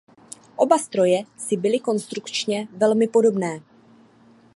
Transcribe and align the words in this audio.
Oba 0.57 0.77
stroje 0.77 1.23
si 1.37 1.57
byly 1.57 1.79
konstrukčně 1.79 2.67
velmi 2.73 3.07
podobné. 3.07 3.59